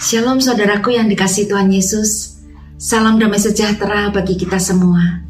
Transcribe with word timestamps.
Shalom 0.00 0.40
saudaraku 0.40 0.96
yang 0.96 1.12
dikasih 1.12 1.44
Tuhan 1.44 1.68
Yesus. 1.68 2.40
Salam 2.80 3.20
damai 3.20 3.36
sejahtera 3.36 4.08
bagi 4.08 4.32
kita 4.32 4.56
semua. 4.56 5.20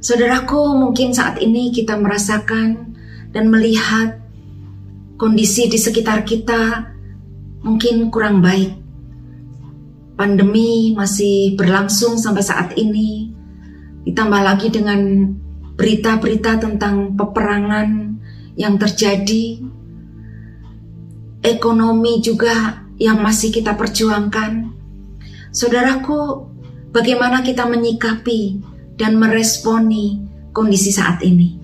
Saudaraku, 0.00 0.80
mungkin 0.80 1.12
saat 1.12 1.36
ini 1.44 1.68
kita 1.68 1.92
merasakan 2.00 2.96
dan 3.36 3.52
melihat 3.52 4.16
kondisi 5.20 5.68
di 5.68 5.76
sekitar 5.76 6.24
kita 6.24 6.88
mungkin 7.60 8.08
kurang 8.08 8.40
baik. 8.40 8.80
Pandemi 10.16 10.96
masih 10.96 11.52
berlangsung 11.60 12.16
sampai 12.16 12.40
saat 12.40 12.80
ini. 12.80 13.28
Ditambah 14.08 14.40
lagi 14.40 14.72
dengan 14.72 15.28
berita-berita 15.76 16.56
tentang 16.56 17.12
peperangan 17.12 18.16
yang 18.56 18.80
terjadi. 18.80 19.60
Ekonomi 21.44 22.24
juga 22.24 22.87
yang 22.98 23.22
masih 23.22 23.54
kita 23.54 23.78
perjuangkan. 23.78 24.74
Saudaraku, 25.54 26.50
bagaimana 26.90 27.46
kita 27.46 27.64
menyikapi 27.64 28.60
dan 28.98 29.16
meresponi 29.16 30.20
kondisi 30.52 30.92
saat 30.92 31.22
ini? 31.22 31.58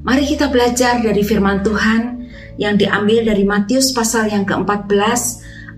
Mari 0.00 0.24
kita 0.24 0.48
belajar 0.48 1.04
dari 1.04 1.20
firman 1.20 1.60
Tuhan 1.60 2.24
yang 2.56 2.80
diambil 2.80 3.28
dari 3.28 3.44
Matius 3.44 3.92
pasal 3.92 4.32
yang 4.32 4.48
ke-14 4.48 5.20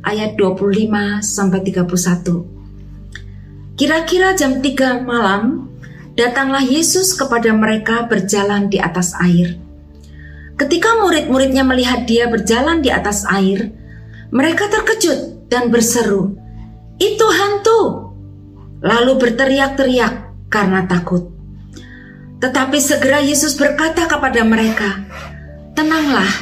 ayat 0.06 0.38
25 0.38 1.18
sampai 1.24 1.60
31. 1.66 3.74
Kira-kira 3.74 4.38
jam 4.38 4.62
3 4.62 5.02
malam, 5.02 5.66
datanglah 6.14 6.62
Yesus 6.62 7.18
kepada 7.18 7.50
mereka 7.50 8.06
berjalan 8.06 8.70
di 8.70 8.78
atas 8.78 9.18
air. 9.18 9.58
Ketika 10.54 11.02
murid-muridnya 11.02 11.66
melihat 11.66 12.06
dia 12.06 12.30
berjalan 12.30 12.78
di 12.84 12.92
atas 12.92 13.24
air, 13.26 13.72
mereka 14.32 14.64
terkejut 14.72 15.52
dan 15.52 15.68
berseru, 15.68 16.32
"Itu 16.96 17.26
hantu!" 17.28 17.80
Lalu 18.80 19.20
berteriak-teriak 19.20 20.48
karena 20.48 20.88
takut. 20.88 21.28
Tetapi 22.40 22.80
segera 22.82 23.20
Yesus 23.22 23.54
berkata 23.54 24.08
kepada 24.08 24.42
mereka, 24.42 25.04
"Tenanglah, 25.76 26.32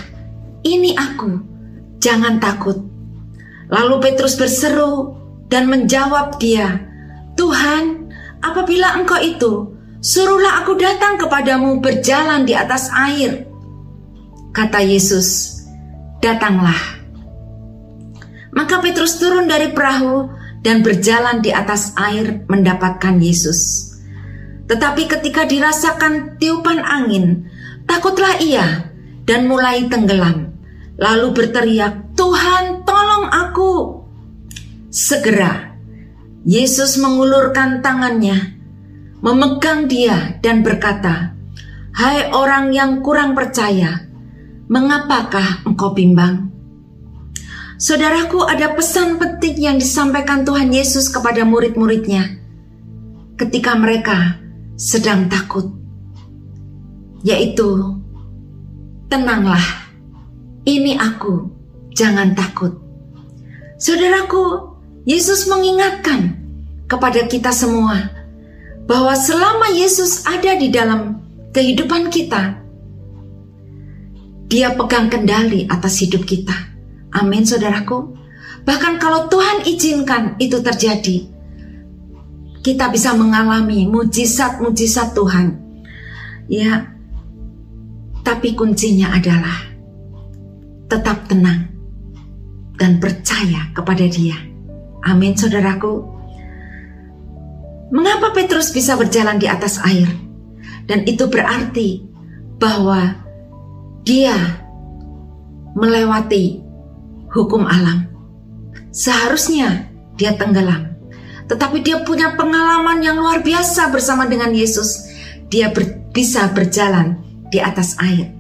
ini 0.62 0.94
aku, 0.96 1.42
jangan 1.98 2.38
takut." 2.38 2.78
Lalu 3.68 3.94
Petrus 4.00 4.38
berseru 4.38 5.18
dan 5.50 5.66
menjawab 5.66 6.38
dia, 6.38 6.80
"Tuhan, 7.34 8.08
apabila 8.40 8.96
Engkau 9.02 9.20
itu, 9.20 9.52
suruhlah 10.00 10.62
aku 10.62 10.78
datang 10.78 11.18
kepadamu 11.20 11.82
berjalan 11.82 12.46
di 12.46 12.54
atas 12.54 12.88
air." 12.94 13.50
Kata 14.54 14.80
Yesus, 14.80 15.60
"Datanglah." 16.22 16.99
Maka 18.50 18.82
Petrus 18.82 19.18
turun 19.22 19.46
dari 19.46 19.70
perahu 19.70 20.30
dan 20.60 20.84
berjalan 20.84 21.40
di 21.40 21.54
atas 21.54 21.94
air 21.96 22.44
mendapatkan 22.50 23.16
Yesus. 23.22 23.90
Tetapi 24.70 25.10
ketika 25.10 25.46
dirasakan 25.48 26.38
tiupan 26.38 26.78
angin, 26.82 27.50
takutlah 27.90 28.38
ia 28.38 28.90
dan 29.26 29.50
mulai 29.50 29.90
tenggelam. 29.90 30.54
Lalu 31.00 31.32
berteriak, 31.32 32.14
"Tuhan, 32.14 32.86
tolong 32.86 33.26
aku!" 33.30 34.04
Segera 34.90 35.70
Yesus 36.44 36.96
mengulurkan 37.00 37.84
tangannya, 37.84 38.58
memegang 39.20 39.86
dia 39.90 40.40
dan 40.40 40.64
berkata, 40.64 41.36
"Hai 41.92 42.32
orang 42.32 42.72
yang 42.72 43.04
kurang 43.04 43.36
percaya, 43.36 44.06
mengapakah 44.70 45.66
engkau 45.68 45.92
bimbang?" 45.92 46.50
Saudaraku, 47.80 48.44
ada 48.44 48.76
pesan 48.76 49.16
penting 49.16 49.56
yang 49.56 49.76
disampaikan 49.80 50.44
Tuhan 50.44 50.68
Yesus 50.68 51.08
kepada 51.08 51.48
murid-muridnya 51.48 52.36
ketika 53.40 53.72
mereka 53.72 54.36
sedang 54.76 55.32
takut, 55.32 55.64
yaitu: 57.24 57.96
"Tenanglah, 59.08 59.64
ini 60.68 60.92
Aku, 61.00 61.48
jangan 61.96 62.36
takut." 62.36 62.76
Saudaraku, 63.80 64.76
Yesus 65.08 65.48
mengingatkan 65.48 66.36
kepada 66.84 67.24
kita 67.24 67.48
semua 67.48 68.12
bahwa 68.84 69.16
selama 69.16 69.72
Yesus 69.72 70.28
ada 70.28 70.52
di 70.52 70.68
dalam 70.68 71.24
kehidupan 71.56 72.12
kita, 72.12 72.60
Dia 74.50 74.74
pegang 74.76 75.08
kendali 75.08 75.64
atas 75.70 76.02
hidup 76.04 76.26
kita. 76.26 76.69
Amin 77.10 77.42
saudaraku. 77.42 78.14
Bahkan 78.62 79.00
kalau 79.02 79.26
Tuhan 79.26 79.66
izinkan 79.66 80.36
itu 80.38 80.62
terjadi, 80.62 81.26
kita 82.60 82.92
bisa 82.92 83.16
mengalami 83.16 83.88
mujizat-mujizat 83.88 85.16
Tuhan. 85.16 85.46
Ya, 86.50 86.92
tapi 88.20 88.52
kuncinya 88.54 89.16
adalah 89.16 89.70
tetap 90.90 91.24
tenang 91.30 91.70
dan 92.76 93.00
percaya 93.00 93.70
kepada 93.72 94.04
Dia. 94.06 94.36
Amin, 95.06 95.32
saudaraku. 95.32 96.04
Mengapa 97.90 98.30
Petrus 98.36 98.70
bisa 98.70 98.94
berjalan 98.94 99.40
di 99.40 99.50
atas 99.50 99.80
air? 99.82 100.06
Dan 100.86 101.06
itu 101.06 101.26
berarti 101.26 102.02
bahwa 102.60 103.14
dia 104.04 104.36
melewati 105.74 106.69
hukum 107.30 107.66
alam. 107.66 108.10
Seharusnya 108.90 109.86
dia 110.18 110.34
tenggelam, 110.34 110.98
tetapi 111.46 111.82
dia 111.82 112.02
punya 112.02 112.34
pengalaman 112.34 112.98
yang 113.00 113.18
luar 113.18 113.40
biasa 113.42 113.90
bersama 113.94 114.26
dengan 114.26 114.50
Yesus. 114.50 115.06
Dia 115.50 115.70
ber, 115.70 116.10
bisa 116.10 116.50
berjalan 116.50 117.22
di 117.50 117.58
atas 117.62 117.98
air. 118.02 118.30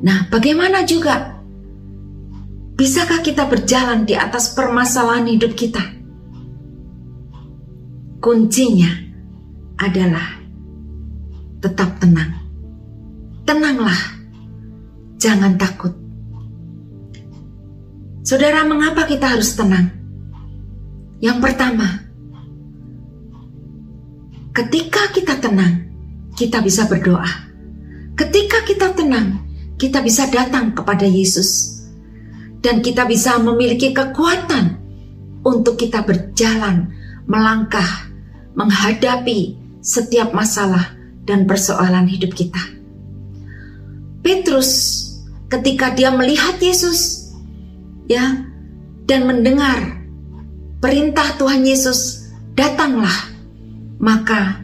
Nah, 0.00 0.28
bagaimana 0.30 0.84
juga 0.84 1.40
bisakah 2.78 3.20
kita 3.20 3.48
berjalan 3.48 4.06
di 4.06 4.14
atas 4.14 4.52
permasalahan 4.52 5.28
hidup 5.28 5.52
kita? 5.58 5.82
Kuncinya 8.22 8.88
adalah 9.80 10.40
tetap 11.60 11.98
tenang. 11.98 12.32
Tenanglah, 13.48 14.00
jangan 15.16 15.56
takut 15.56 16.07
Saudara, 18.28 18.60
mengapa 18.60 19.08
kita 19.08 19.24
harus 19.24 19.56
tenang? 19.56 19.88
Yang 21.16 21.48
pertama, 21.48 22.04
ketika 24.52 25.08
kita 25.16 25.40
tenang, 25.40 25.88
kita 26.36 26.60
bisa 26.60 26.84
berdoa. 26.92 27.24
Ketika 28.20 28.68
kita 28.68 28.92
tenang, 28.92 29.48
kita 29.80 30.04
bisa 30.04 30.28
datang 30.28 30.76
kepada 30.76 31.08
Yesus, 31.08 31.80
dan 32.60 32.84
kita 32.84 33.08
bisa 33.08 33.40
memiliki 33.40 33.96
kekuatan 33.96 34.76
untuk 35.40 35.80
kita 35.80 36.04
berjalan, 36.04 36.92
melangkah, 37.24 38.12
menghadapi 38.52 39.56
setiap 39.80 40.36
masalah 40.36 40.92
dan 41.24 41.48
persoalan 41.48 42.04
hidup 42.04 42.36
kita. 42.36 42.60
Petrus, 44.20 45.00
ketika 45.48 45.96
dia 45.96 46.12
melihat 46.12 46.60
Yesus, 46.60 47.17
ya 48.08 48.48
dan 49.04 49.20
mendengar 49.28 50.02
perintah 50.80 51.36
Tuhan 51.36 51.62
Yesus, 51.62 52.32
datanglah. 52.56 53.36
Maka 53.98 54.62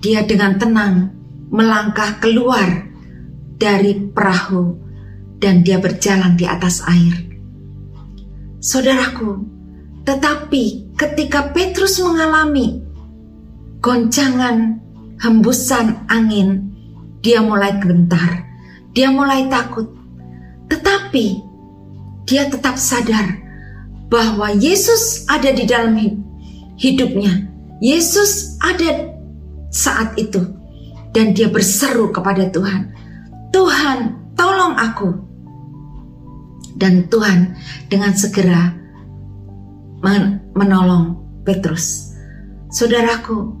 dia 0.00 0.24
dengan 0.24 0.56
tenang 0.60 1.12
melangkah 1.50 2.20
keluar 2.22 2.88
dari 3.60 3.96
perahu 4.12 4.76
dan 5.40 5.64
dia 5.64 5.80
berjalan 5.80 6.36
di 6.36 6.44
atas 6.44 6.84
air. 6.84 7.14
Saudaraku, 8.60 9.40
tetapi 10.04 10.92
ketika 10.96 11.48
Petrus 11.56 11.96
mengalami 12.04 12.84
goncangan 13.80 14.76
hembusan 15.24 16.04
angin, 16.12 16.68
dia 17.24 17.40
mulai 17.40 17.80
gentar, 17.80 18.44
dia 18.92 19.08
mulai 19.08 19.48
takut. 19.48 19.88
Tetapi 20.68 21.49
dia 22.30 22.46
tetap 22.46 22.78
sadar 22.78 23.42
bahwa 24.06 24.54
Yesus 24.54 25.26
ada 25.26 25.50
di 25.50 25.66
dalam 25.66 25.98
hidupnya. 26.78 27.50
Yesus 27.82 28.54
ada 28.62 29.10
saat 29.74 30.14
itu 30.14 30.38
dan 31.10 31.34
dia 31.34 31.50
berseru 31.50 32.14
kepada 32.14 32.46
Tuhan, 32.54 32.94
"Tuhan, 33.50 33.98
tolong 34.38 34.78
aku." 34.78 35.10
Dan 36.78 37.10
Tuhan 37.10 37.58
dengan 37.90 38.14
segera 38.14 38.78
menolong 40.54 41.18
Petrus. 41.42 42.14
Saudaraku, 42.70 43.52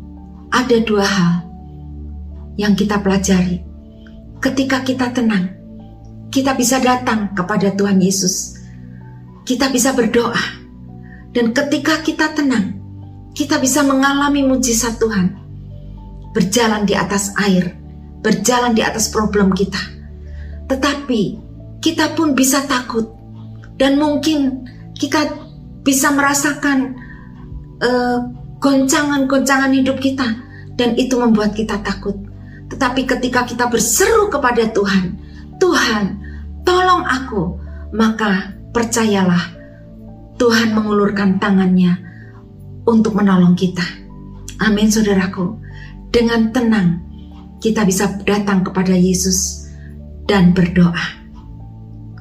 ada 0.54 0.78
dua 0.86 1.04
hal 1.04 1.34
yang 2.54 2.78
kita 2.78 3.02
pelajari. 3.02 3.66
Ketika 4.40 4.80
kita 4.86 5.10
tenang, 5.12 5.52
kita 6.30 6.54
bisa 6.54 6.80
datang 6.80 7.34
kepada 7.34 7.74
Tuhan 7.76 8.00
Yesus 8.00 8.59
kita 9.50 9.66
bisa 9.74 9.90
berdoa 9.90 10.62
Dan 11.30 11.54
ketika 11.54 12.02
kita 12.02 12.34
tenang, 12.34 12.74
kita 13.38 13.62
bisa 13.62 13.86
mengalami 13.86 14.42
mujizat 14.42 14.98
Tuhan. 14.98 15.38
Berjalan 16.34 16.82
di 16.82 16.98
atas 16.98 17.30
air, 17.38 17.70
berjalan 18.18 18.74
di 18.74 18.82
atas 18.82 19.14
problem 19.14 19.54
kita. 19.54 19.78
Tetapi 20.66 21.22
kita 21.78 22.18
pun 22.18 22.34
bisa 22.34 22.66
takut 22.66 23.14
dan 23.78 24.02
mungkin 24.02 24.66
kita 24.98 25.38
bisa 25.86 26.10
merasakan 26.10 26.98
uh, 27.78 28.26
goncangan-goncangan 28.58 29.70
hidup 29.70 30.02
kita 30.02 30.26
dan 30.74 30.98
itu 30.98 31.14
membuat 31.14 31.54
kita 31.54 31.78
takut. 31.78 32.18
Tetapi 32.74 33.06
ketika 33.06 33.46
kita 33.46 33.70
berseru 33.70 34.26
kepada 34.30 34.66
Tuhan, 34.70 35.14
Tuhan, 35.62 36.04
tolong 36.66 37.06
aku, 37.06 37.42
maka 37.94 38.59
percayalah 38.70 39.60
Tuhan 40.40 40.72
mengulurkan 40.72 41.36
tangannya 41.36 42.00
untuk 42.88 43.12
menolong 43.18 43.52
kita. 43.58 43.84
Amin 44.64 44.88
saudaraku. 44.88 45.60
Dengan 46.10 46.48
tenang 46.50 46.88
kita 47.60 47.84
bisa 47.84 48.08
datang 48.24 48.64
kepada 48.64 48.96
Yesus 48.96 49.68
dan 50.24 50.56
berdoa. 50.56 51.20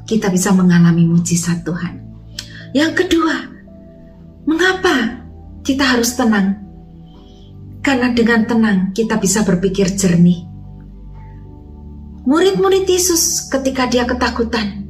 Kita 0.03 0.27
bisa 0.27 0.51
mengalami 0.51 1.07
mujizat 1.07 1.63
Tuhan. 1.63 2.01
Yang 2.75 3.05
kedua, 3.05 3.35
mengapa 4.43 5.25
kita 5.63 5.85
harus 5.85 6.17
tenang? 6.17 6.59
Karena 7.79 8.11
dengan 8.11 8.43
tenang 8.43 8.91
kita 8.91 9.15
bisa 9.21 9.45
berpikir 9.45 9.95
jernih. 9.95 10.43
Murid-murid 12.27 12.85
Yesus 12.85 13.47
ketika 13.47 13.87
dia 13.87 14.03
ketakutan, 14.03 14.88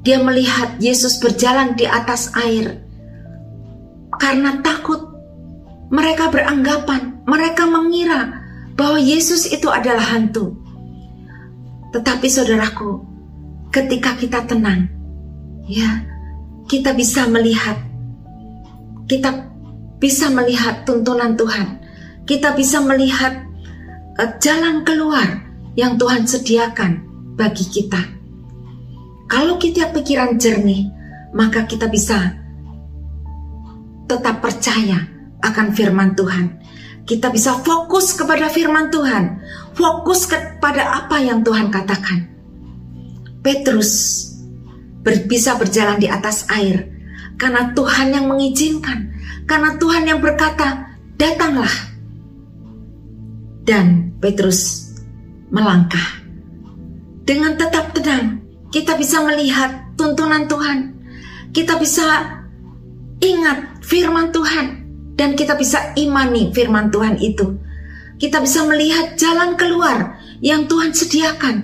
dia 0.00 0.20
melihat 0.20 0.80
Yesus 0.80 1.20
berjalan 1.20 1.76
di 1.76 1.84
atas 1.84 2.32
air. 2.36 2.80
Karena 4.16 4.60
takut, 4.60 5.00
mereka 5.92 6.28
beranggapan, 6.28 7.24
mereka 7.24 7.68
mengira 7.68 8.40
bahwa 8.76 9.00
Yesus 9.00 9.48
itu 9.48 9.68
adalah 9.68 10.16
hantu. 10.16 10.56
Tetapi 11.92 12.26
saudaraku, 12.28 13.02
ketika 13.74 14.16
kita 14.16 14.44
tenang, 14.46 14.88
ya, 15.68 16.04
kita 16.70 16.94
bisa 16.94 17.26
melihat 17.26 17.90
kita 19.10 19.50
bisa 19.98 20.30
melihat 20.30 20.86
tuntunan 20.86 21.34
Tuhan. 21.34 21.82
Kita 22.30 22.54
bisa 22.54 22.78
melihat 22.78 23.42
uh, 24.22 24.30
jalan 24.38 24.86
keluar 24.86 25.42
yang 25.74 25.98
Tuhan 25.98 26.30
sediakan 26.30 27.02
bagi 27.34 27.66
kita. 27.66 28.19
Kalau 29.30 29.62
kita 29.62 29.94
pikiran 29.94 30.42
jernih, 30.42 30.90
maka 31.30 31.62
kita 31.62 31.86
bisa 31.86 32.34
tetap 34.10 34.42
percaya 34.42 35.06
akan 35.38 35.70
firman 35.70 36.18
Tuhan. 36.18 36.58
Kita 37.06 37.30
bisa 37.30 37.54
fokus 37.62 38.18
kepada 38.18 38.50
firman 38.50 38.90
Tuhan, 38.90 39.38
fokus 39.78 40.26
kepada 40.26 41.06
apa 41.06 41.22
yang 41.22 41.46
Tuhan 41.46 41.70
katakan. 41.70 42.26
Petrus 43.38 44.26
ber, 45.00 45.24
bisa 45.30 45.54
berjalan 45.54 46.02
di 46.02 46.10
atas 46.10 46.50
air 46.50 46.90
karena 47.38 47.70
Tuhan 47.72 48.10
yang 48.10 48.26
mengizinkan, 48.26 49.14
karena 49.46 49.78
Tuhan 49.78 50.10
yang 50.10 50.18
berkata, 50.18 50.98
"Datanglah." 51.14 51.72
Dan 53.62 54.18
Petrus 54.18 54.90
melangkah. 55.54 56.20
Dengan 57.24 57.54
tetap 57.54 57.94
tenang, 57.94 58.42
kita 58.70 58.94
bisa 58.96 59.22
melihat 59.22 59.94
tuntunan 59.94 60.46
Tuhan. 60.46 60.78
Kita 61.50 61.78
bisa 61.78 62.06
ingat 63.18 63.82
firman 63.82 64.30
Tuhan 64.30 64.66
dan 65.18 65.34
kita 65.34 65.58
bisa 65.58 65.94
imani 65.98 66.54
firman 66.54 66.88
Tuhan 66.94 67.18
itu. 67.18 67.58
Kita 68.20 68.38
bisa 68.38 68.62
melihat 68.64 69.18
jalan 69.18 69.58
keluar 69.58 70.18
yang 70.38 70.70
Tuhan 70.70 70.94
sediakan 70.94 71.56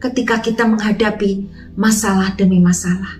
ketika 0.00 0.44
kita 0.44 0.68
menghadapi 0.68 1.48
masalah 1.74 2.36
demi 2.36 2.60
masalah. 2.60 3.16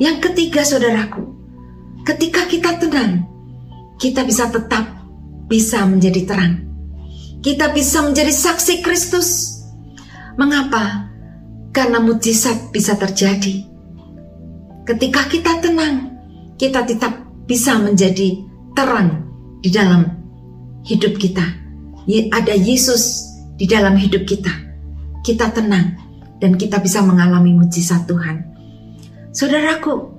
Yang 0.00 0.32
ketiga, 0.32 0.64
saudaraku, 0.64 1.22
ketika 2.02 2.48
kita 2.48 2.80
tenang, 2.80 3.28
kita 4.00 4.24
bisa 4.24 4.48
tetap 4.48 4.88
bisa 5.46 5.84
menjadi 5.84 6.24
terang 6.24 6.72
kita 7.42 7.74
bisa 7.74 8.06
menjadi 8.06 8.30
saksi 8.30 8.80
Kristus. 8.86 9.60
Mengapa? 10.38 11.11
Karena 11.72 11.98
mujizat 11.98 12.68
bisa 12.68 12.94
terjadi. 13.00 13.64
Ketika 14.84 15.24
kita 15.26 15.58
tenang, 15.64 16.12
kita 16.60 16.84
tetap 16.84 17.16
bisa 17.48 17.80
menjadi 17.80 18.44
terang 18.76 19.24
di 19.64 19.72
dalam 19.72 20.04
hidup 20.84 21.16
kita. 21.16 21.44
Ada 22.06 22.54
Yesus 22.54 23.24
di 23.56 23.64
dalam 23.64 23.96
hidup 23.96 24.28
kita. 24.28 24.52
Kita 25.22 25.48
tenang 25.54 25.96
dan 26.42 26.58
kita 26.58 26.82
bisa 26.82 27.00
mengalami 27.00 27.54
mujizat 27.54 28.04
Tuhan. 28.10 28.42
Saudaraku, 29.32 30.12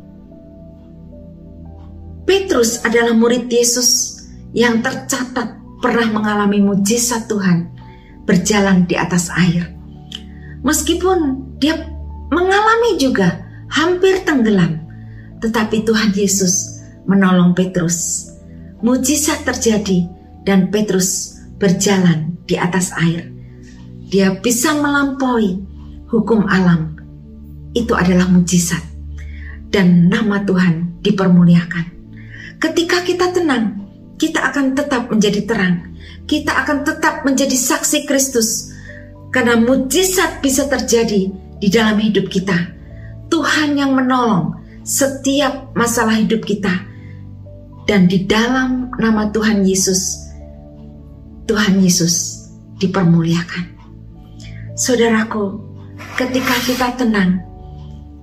Petrus 2.24 2.82
adalah 2.88 3.12
murid 3.12 3.52
Yesus 3.52 4.24
yang 4.56 4.80
tercatat 4.80 5.60
pernah 5.84 6.08
mengalami 6.08 6.64
mujizat 6.64 7.28
Tuhan 7.28 7.68
berjalan 8.24 8.88
di 8.88 8.96
atas 8.96 9.28
air. 9.36 9.73
Meskipun 10.64 11.44
dia 11.60 11.76
mengalami 12.32 12.96
juga 12.96 13.44
hampir 13.68 14.24
tenggelam, 14.24 14.80
tetapi 15.44 15.84
Tuhan 15.84 16.16
Yesus 16.16 16.80
menolong 17.04 17.52
Petrus. 17.52 18.32
Mujizat 18.84 19.48
terjadi 19.48 20.08
dan 20.44 20.68
Petrus 20.72 21.40
berjalan 21.60 22.36
di 22.44 22.60
atas 22.60 22.92
air. 23.00 23.32
Dia 24.12 24.36
bisa 24.40 24.76
melampaui 24.76 25.64
hukum 26.12 26.44
alam. 26.48 26.96
Itu 27.72 27.96
adalah 27.96 28.28
mujizat. 28.28 28.84
Dan 29.74 30.12
nama 30.12 30.44
Tuhan 30.46 31.02
dipermuliakan. 31.02 31.86
Ketika 32.62 33.02
kita 33.02 33.34
tenang, 33.34 33.84
kita 34.22 34.40
akan 34.54 34.78
tetap 34.78 35.10
menjadi 35.10 35.42
terang. 35.48 35.98
Kita 36.30 36.54
akan 36.64 36.86
tetap 36.86 37.26
menjadi 37.26 37.56
saksi 37.58 38.06
Kristus. 38.06 38.73
Karena 39.34 39.58
mujizat 39.58 40.46
bisa 40.46 40.70
terjadi 40.70 41.34
di 41.58 41.68
dalam 41.74 41.98
hidup 41.98 42.30
kita. 42.30 42.54
Tuhan 43.34 43.74
yang 43.82 43.98
menolong 43.98 44.62
setiap 44.86 45.74
masalah 45.74 46.22
hidup 46.22 46.46
kita. 46.46 46.86
Dan 47.90 48.06
di 48.06 48.30
dalam 48.30 48.94
nama 48.96 49.34
Tuhan 49.34 49.66
Yesus, 49.66 50.30
Tuhan 51.50 51.82
Yesus 51.82 52.46
dipermuliakan. 52.78 53.74
Saudaraku, 54.78 55.60
ketika 56.16 56.56
kita 56.64 56.88
tenang, 56.96 57.44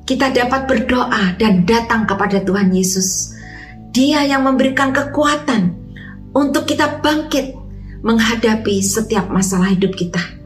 kita 0.09 0.33
dapat 0.33 0.65
berdoa 0.65 1.37
dan 1.37 1.67
datang 1.69 2.09
kepada 2.09 2.41
Tuhan 2.41 2.73
Yesus. 2.73 3.35
Dia 3.91 4.23
yang 4.25 4.47
memberikan 4.47 4.95
kekuatan 4.95 5.75
untuk 6.33 6.71
kita 6.71 7.03
bangkit 7.03 7.59
menghadapi 8.01 8.81
setiap 8.81 9.29
masalah 9.29 9.75
hidup 9.75 9.93
kita. 9.99 10.40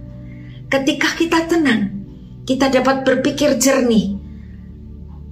Ketika 0.69 1.09
kita 1.15 1.47
tenang, 1.47 2.05
kita 2.45 2.69
dapat 2.69 3.05
berpikir 3.05 3.57
jernih, 3.57 4.17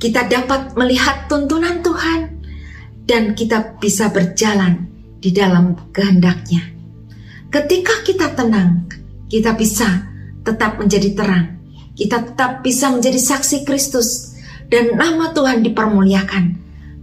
kita 0.01 0.27
dapat 0.27 0.75
melihat 0.75 1.29
tuntunan 1.29 1.85
Tuhan, 1.85 2.41
dan 3.07 3.35
kita 3.35 3.77
bisa 3.83 4.09
berjalan 4.09 4.87
di 5.19 5.35
dalam 5.35 5.75
kehendaknya. 5.91 6.63
Ketika 7.53 8.01
kita 8.07 8.33
tenang, 8.33 8.89
kita 9.29 9.53
bisa 9.53 10.09
tetap 10.41 10.81
menjadi 10.81 11.13
terang, 11.13 11.61
kita 11.93 12.33
tetap 12.33 12.65
bisa 12.65 12.89
menjadi 12.89 13.21
saksi 13.21 13.69
Kristus, 13.69 14.33
dan 14.73 14.97
nama 14.97 15.37
Tuhan 15.37 15.61
dipermuliakan 15.61 16.45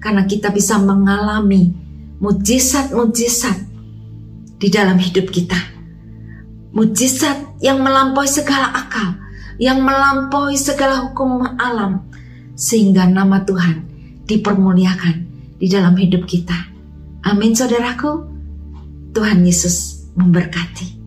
karena 0.01 0.25
kita 0.25 0.49
bisa 0.49 0.81
mengalami 0.81 1.69
mujizat-mujizat 2.17 3.57
di 4.57 4.67
dalam 4.73 4.97
hidup 4.97 5.29
kita. 5.29 5.68
Mujizat 6.69 7.57
yang 7.65 7.81
melampaui 7.81 8.29
segala 8.29 8.69
akal, 8.75 9.17
yang 9.57 9.81
melampaui 9.81 10.53
segala 10.53 11.09
hukum 11.09 11.41
alam, 11.57 12.05
sehingga 12.53 13.09
nama 13.09 13.41
Tuhan 13.41 13.87
dipermuliakan 14.29 15.15
di 15.57 15.65
dalam 15.65 15.97
hidup 15.97 16.29
kita. 16.29 16.55
Amin, 17.25 17.57
saudaraku. 17.57 18.29
Tuhan 19.09 19.41
Yesus 19.41 20.05
memberkati. 20.13 20.98